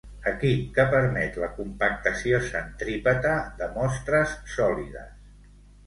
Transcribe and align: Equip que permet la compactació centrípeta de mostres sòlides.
Equip 0.29 0.61
que 0.77 0.85
permet 0.93 1.37
la 1.43 1.51
compactació 1.59 2.41
centrípeta 2.49 3.37
de 3.63 3.71
mostres 3.79 4.37
sòlides. 4.59 5.51